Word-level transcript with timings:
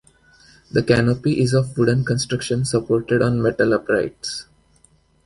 The 0.71 0.81
canopy 0.81 1.39
is 1.41 1.53
of 1.53 1.77
wooden 1.77 2.03
construction 2.03 2.65
supported 2.65 3.21
on 3.21 3.39
metal 3.39 3.71
uprights. 3.75 4.47